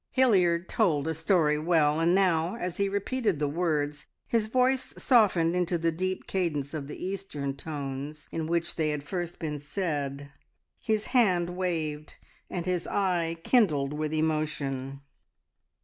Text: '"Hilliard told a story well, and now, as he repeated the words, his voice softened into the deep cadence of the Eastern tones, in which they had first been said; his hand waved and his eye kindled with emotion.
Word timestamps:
'"Hilliard 0.19 0.67
told 0.67 1.07
a 1.07 1.13
story 1.13 1.59
well, 1.59 1.99
and 1.99 2.15
now, 2.15 2.55
as 2.55 2.77
he 2.77 2.89
repeated 2.89 3.37
the 3.37 3.47
words, 3.47 4.07
his 4.25 4.47
voice 4.47 4.95
softened 4.97 5.55
into 5.55 5.77
the 5.77 5.91
deep 5.91 6.25
cadence 6.25 6.73
of 6.73 6.87
the 6.87 7.05
Eastern 7.05 7.55
tones, 7.55 8.27
in 8.31 8.47
which 8.47 8.77
they 8.77 8.89
had 8.89 9.03
first 9.03 9.37
been 9.37 9.59
said; 9.59 10.31
his 10.81 11.05
hand 11.13 11.51
waved 11.55 12.15
and 12.49 12.65
his 12.65 12.87
eye 12.87 13.37
kindled 13.43 13.93
with 13.93 14.11
emotion. 14.11 15.01